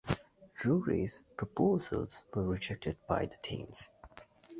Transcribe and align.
Drewry's 0.57 1.21
proposals 1.37 2.23
were 2.33 2.41
rejected 2.41 2.97
by 3.07 3.27
the 3.27 3.37
teams. 3.43 3.83